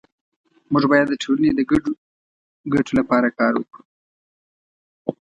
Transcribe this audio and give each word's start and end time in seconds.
مونږ 0.71 0.83
باید 0.91 1.07
د 1.09 1.13
ټولنې 1.23 1.49
د 1.55 1.59
ګډو 1.71 1.91
ګټو 2.73 2.91
لپاره 2.99 3.27
کار 3.39 3.53
وکړو 3.57 3.83